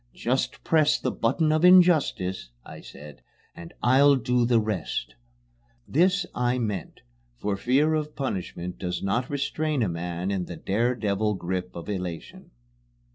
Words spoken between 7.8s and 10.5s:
of punishment does not restrain a man in